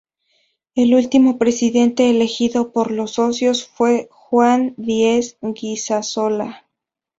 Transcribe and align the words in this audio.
El 0.73 0.95
último 0.95 1.37
presidente 1.37 2.09
elegido 2.09 2.71
por 2.71 2.89
los 2.89 3.11
socios 3.11 3.67
fue 3.67 4.07
Juan 4.09 4.73
Díez 4.75 5.37
Guisasola. 5.43 6.65